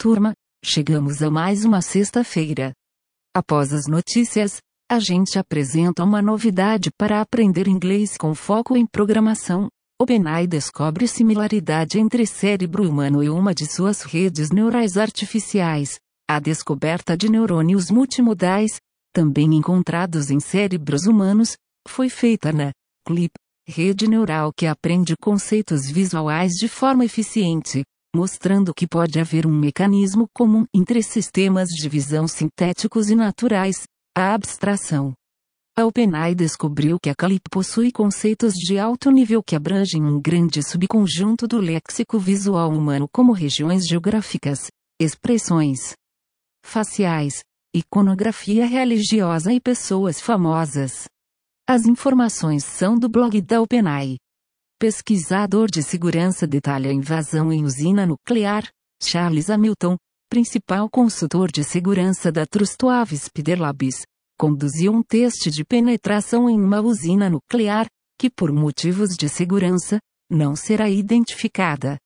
Turma, 0.00 0.32
chegamos 0.64 1.24
a 1.24 1.28
mais 1.28 1.64
uma 1.64 1.82
sexta-feira. 1.82 2.72
Após 3.36 3.72
as 3.72 3.88
notícias, 3.88 4.58
a 4.88 5.00
gente 5.00 5.40
apresenta 5.40 6.04
uma 6.04 6.22
novidade 6.22 6.88
para 6.96 7.20
aprender 7.20 7.66
inglês 7.66 8.16
com 8.16 8.32
foco 8.32 8.76
em 8.76 8.86
programação. 8.86 9.66
OpenAI 10.00 10.46
descobre 10.46 11.08
similaridade 11.08 11.98
entre 11.98 12.24
cérebro 12.26 12.88
humano 12.88 13.24
e 13.24 13.28
uma 13.28 13.52
de 13.52 13.66
suas 13.66 14.02
redes 14.02 14.52
neurais 14.52 14.96
artificiais. 14.96 15.98
A 16.30 16.38
descoberta 16.38 17.16
de 17.16 17.28
neurônios 17.28 17.90
multimodais, 17.90 18.78
também 19.12 19.52
encontrados 19.52 20.30
em 20.30 20.38
cérebros 20.38 21.06
humanos, 21.06 21.56
foi 21.88 22.08
feita 22.08 22.52
na 22.52 22.70
CLIP, 23.04 23.32
rede 23.66 24.06
neural 24.06 24.52
que 24.56 24.64
aprende 24.64 25.16
conceitos 25.20 25.90
visuais 25.90 26.52
de 26.52 26.68
forma 26.68 27.04
eficiente, 27.04 27.82
mostrando 28.14 28.74
que 28.74 28.86
pode 28.86 29.20
haver 29.20 29.46
um 29.46 29.52
mecanismo 29.52 30.26
comum 30.34 30.64
entre 30.74 31.02
sistemas 31.02 31.68
de 31.68 31.88
visão 31.88 32.26
sintéticos 32.26 33.10
e 33.10 33.14
naturais, 33.14 33.84
a 34.16 34.34
abstração. 34.34 35.14
A 35.78 35.86
OpenAI 35.86 36.34
descobriu 36.34 36.98
que 37.00 37.08
a 37.08 37.14
CALIP 37.14 37.48
possui 37.50 37.92
conceitos 37.92 38.54
de 38.54 38.78
alto 38.78 39.12
nível 39.12 39.40
que 39.40 39.54
abrangem 39.54 40.02
um 40.02 40.20
grande 40.20 40.60
subconjunto 40.60 41.46
do 41.46 41.58
léxico 41.58 42.18
visual 42.18 42.72
humano 42.72 43.06
como 43.12 43.32
regiões 43.32 43.86
geográficas, 43.86 44.66
expressões 45.00 45.94
faciais, 46.64 47.44
iconografia 47.72 48.66
religiosa 48.66 49.52
e 49.52 49.60
pessoas 49.60 50.20
famosas. 50.20 51.04
As 51.68 51.86
informações 51.86 52.64
são 52.64 52.98
do 52.98 53.08
blog 53.08 53.40
da 53.40 53.60
OpenAI. 53.60 54.16
Pesquisador 54.80 55.68
de 55.68 55.82
segurança 55.82 56.46
detalha 56.46 56.92
invasão 56.92 57.52
em 57.52 57.64
usina 57.64 58.06
nuclear, 58.06 58.64
Charles 59.02 59.50
Hamilton, 59.50 59.96
principal 60.30 60.88
consultor 60.88 61.50
de 61.50 61.64
segurança 61.64 62.30
da 62.30 62.46
Trustwave 62.46 63.18
Spider 63.18 63.60
Labs, 63.60 64.02
conduziu 64.38 64.92
um 64.92 65.02
teste 65.02 65.50
de 65.50 65.64
penetração 65.64 66.48
em 66.48 66.60
uma 66.60 66.80
usina 66.80 67.28
nuclear, 67.28 67.88
que 68.16 68.30
por 68.30 68.52
motivos 68.52 69.16
de 69.16 69.28
segurança, 69.28 69.98
não 70.30 70.54
será 70.54 70.88
identificada. 70.88 71.98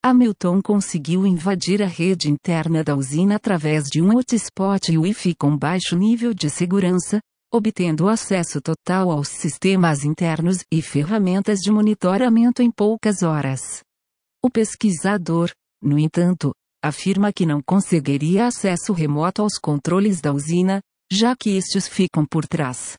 Hamilton 0.00 0.62
conseguiu 0.62 1.26
invadir 1.26 1.82
a 1.82 1.88
rede 1.88 2.30
interna 2.30 2.84
da 2.84 2.94
usina 2.94 3.34
através 3.34 3.88
de 3.88 4.00
um 4.00 4.16
hotspot 4.16 4.96
Wi-Fi 4.96 5.34
com 5.34 5.58
baixo 5.58 5.96
nível 5.96 6.32
de 6.32 6.48
segurança, 6.48 7.18
obtendo 7.52 8.08
acesso 8.08 8.62
total 8.62 9.10
aos 9.10 9.28
sistemas 9.28 10.04
internos 10.04 10.64
e 10.72 10.80
ferramentas 10.80 11.58
de 11.58 11.70
monitoramento 11.70 12.62
em 12.62 12.70
poucas 12.70 13.22
horas. 13.22 13.82
O 14.42 14.48
pesquisador, 14.48 15.50
no 15.82 15.98
entanto, 15.98 16.52
afirma 16.82 17.30
que 17.30 17.44
não 17.44 17.60
conseguiria 17.62 18.46
acesso 18.46 18.94
remoto 18.94 19.42
aos 19.42 19.58
controles 19.58 20.20
da 20.20 20.32
usina, 20.32 20.80
já 21.12 21.36
que 21.36 21.50
estes 21.50 21.86
ficam 21.86 22.24
por 22.24 22.46
trás 22.46 22.96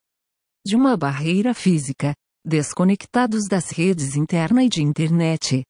de 0.65 0.77
uma 0.77 0.95
barreira 0.95 1.53
física, 1.53 2.13
desconectados 2.45 3.47
das 3.49 3.69
redes 3.69 4.15
interna 4.15 4.63
e 4.63 4.69
de 4.69 4.81
internet. 4.81 5.63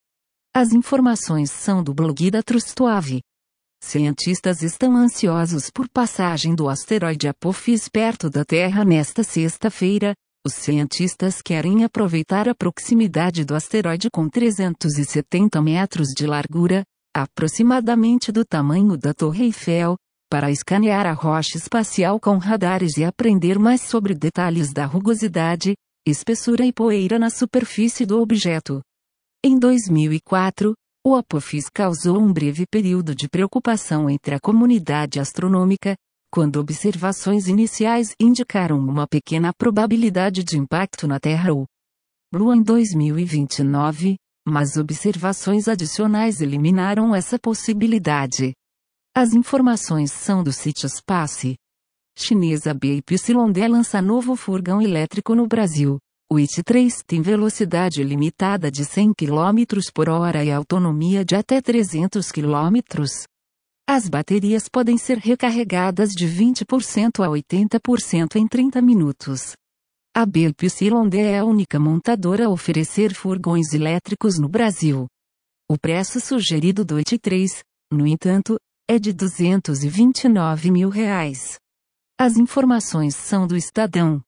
As 0.56 0.72
informações 0.72 1.50
são 1.50 1.84
do 1.84 1.96
blog 1.96 2.30
da 2.30 2.44
Trustwave. 2.44 3.22
Cientistas 3.86 4.64
estão 4.64 4.96
ansiosos 4.96 5.70
por 5.70 5.90
passagem 5.90 6.56
do 6.56 6.70
asteroide 6.70 7.28
Apophis 7.28 7.90
perto 7.90 8.30
da 8.30 8.46
Terra 8.46 8.84
nesta 8.86 9.24
sexta-feira. 9.24 10.16
Os 10.44 10.54
cientistas 10.54 11.42
querem 11.42 11.84
aproveitar 11.84 12.48
a 12.48 12.56
proximidade 12.56 13.44
do 13.44 13.54
asteroide 13.54 14.08
com 14.10 14.30
370 14.30 15.62
metros 15.62 16.08
de 16.18 16.26
largura, 16.26 16.84
aproximadamente 17.14 18.32
do 18.32 18.46
tamanho 18.46 18.98
da 18.98 19.14
Torre 19.14 19.44
Eiffel, 19.44 19.96
para 20.32 20.50
escanear 20.50 21.06
a 21.06 21.14
rocha 21.14 21.58
espacial 21.58 22.20
com 22.22 22.38
radares 22.38 22.98
e 22.98 23.04
aprender 23.04 23.60
mais 23.60 23.82
sobre 23.82 24.16
detalhes 24.16 24.72
da 24.74 24.86
rugosidade, 24.86 25.76
espessura 26.08 26.66
e 26.66 26.72
poeira 26.72 27.20
na 27.20 27.30
superfície 27.30 28.06
do 28.06 28.20
objeto. 28.20 28.82
Em 29.44 29.60
2004, 29.60 30.74
o 31.06 31.16
Apophis 31.16 31.68
causou 31.70 32.18
um 32.18 32.32
breve 32.32 32.66
período 32.66 33.14
de 33.14 33.28
preocupação 33.28 34.10
entre 34.10 34.36
a 34.36 34.40
comunidade 34.40 35.20
astronômica, 35.20 35.98
quando 36.32 36.58
observações 36.58 37.48
iniciais 37.48 38.16
indicaram 38.18 38.80
uma 38.80 39.06
pequena 39.06 39.52
probabilidade 39.54 40.46
de 40.46 40.58
impacto 40.58 41.06
na 41.06 41.20
Terra 41.20 41.52
ou 41.52 41.66
Lua 42.34 42.56
em 42.56 42.64
2029, 42.64 44.16
mas 44.48 44.78
observações 44.78 45.68
adicionais 45.68 46.42
eliminaram 46.42 47.14
essa 47.14 47.38
possibilidade. 47.38 48.54
As 49.14 49.34
informações 49.34 50.12
são 50.12 50.42
do 50.42 50.54
sítio 50.54 50.90
Space. 50.90 51.56
Chinesa 52.18 52.74
BYD 52.74 53.68
lança 53.68 54.02
novo 54.02 54.36
furgão 54.36 54.82
elétrico 54.82 55.36
no 55.36 55.48
Brasil. 55.48 56.00
O 56.32 56.36
IT3 56.36 57.04
tem 57.06 57.22
velocidade 57.22 58.04
limitada 58.04 58.72
de 58.72 58.84
100 58.86 59.14
km 59.14 59.80
por 59.94 60.10
hora 60.10 60.44
e 60.44 60.52
autonomia 60.52 61.24
de 61.24 61.36
até 61.36 61.62
300 61.62 62.32
km. 62.32 62.80
As 63.88 64.08
baterias 64.08 64.70
podem 64.70 64.98
ser 64.98 65.18
recarregadas 65.18 66.10
de 66.12 66.26
20% 66.26 67.24
a 67.24 67.28
80% 67.28 68.38
em 68.38 68.48
30 68.48 68.82
minutos. 68.82 69.54
A 70.16 70.26
BYD 70.26 71.18
é 71.18 71.40
a 71.40 71.46
única 71.46 71.80
montadora 71.80 72.46
a 72.46 72.50
oferecer 72.50 73.14
furgões 73.14 73.74
elétricos 73.74 74.40
no 74.40 74.48
Brasil. 74.48 75.08
O 75.70 75.78
preço 75.78 76.20
sugerido 76.20 76.86
do 76.86 76.96
IT3, 76.96 77.62
no 77.92 78.08
entanto, 78.08 78.58
é 78.88 79.00
de 79.00 79.12
229 79.12 80.72
mil 80.72 80.90
reais. 80.90 81.58
As 82.20 82.38
informações 82.38 83.16
são 83.16 83.48
do 83.48 83.58
Estadão. 83.58 84.22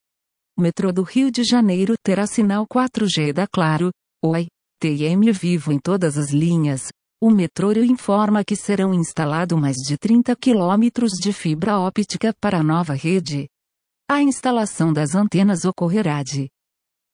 O 0.57 0.61
metrô 0.61 0.89
do 0.93 1.03
Rio 1.03 1.29
de 1.29 1.43
Janeiro 1.43 1.95
terá 2.01 2.25
sinal 2.25 2.66
4G 2.66 3.33
da 3.33 3.45
Claro, 3.45 3.91
Oi, 4.23 4.47
TM 4.79 5.29
Vivo 5.33 5.73
em 5.73 5.77
todas 5.77 6.17
as 6.17 6.31
linhas. 6.31 6.88
O 7.21 7.29
metrô 7.29 7.73
informa 7.73 8.41
que 8.41 8.55
serão 8.55 8.94
instalados 8.94 9.59
mais 9.59 9.75
de 9.75 9.97
30 9.97 10.33
quilômetros 10.38 11.11
de 11.21 11.33
fibra 11.33 11.77
óptica 11.77 12.33
para 12.39 12.59
a 12.59 12.63
nova 12.63 12.94
rede. 12.94 13.49
A 14.09 14.21
instalação 14.21 14.94
das 14.94 15.13
antenas 15.13 15.65
ocorrerá 15.65 16.23
de 16.23 16.47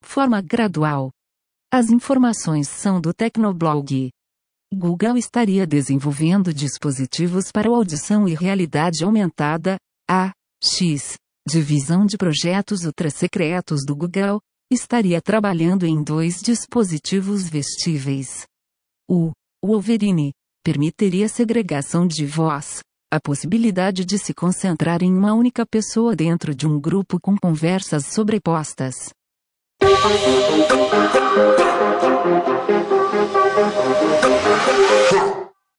forma 0.04 0.40
gradual. 0.40 1.10
As 1.74 1.90
informações 1.90 2.68
são 2.68 3.02
do 3.02 3.12
Tecnoblog. 3.12 4.12
Google 4.72 5.18
estaria 5.18 5.66
desenvolvendo 5.66 6.54
dispositivos 6.54 7.52
para 7.52 7.70
audição 7.70 8.28
e 8.28 8.36
realidade 8.36 9.04
aumentada, 9.04 9.78
a 10.08 10.32
X, 10.64 11.16
divisão 11.48 12.06
de 12.06 12.18
projetos 12.18 12.84
ultra-secretos 12.86 13.82
do 13.86 13.96
Google, 13.96 14.42
estaria 14.72 15.22
trabalhando 15.22 15.86
em 15.86 16.02
dois 16.04 16.42
dispositivos 16.42 17.50
vestíveis. 17.50 18.46
O 19.10 19.32
Wolverine 19.64 20.32
permitiria 20.64 21.28
segregação 21.28 22.08
de 22.08 22.26
voz, 22.26 22.82
a 23.12 23.20
possibilidade 23.20 24.06
de 24.06 24.18
se 24.18 24.34
concentrar 24.34 25.04
em 25.04 25.12
uma 25.14 25.34
única 25.34 25.66
pessoa 25.66 26.16
dentro 26.16 26.56
de 26.56 26.66
um 26.66 26.80
grupo 26.80 27.20
com 27.20 27.36
conversas 27.38 28.06
sobrepostas. 28.06 28.96